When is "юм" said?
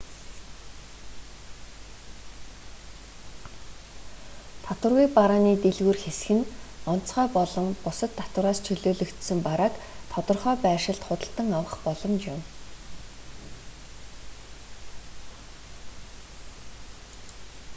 12.33-12.39